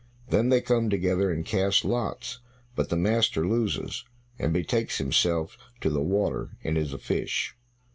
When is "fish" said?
6.97-7.55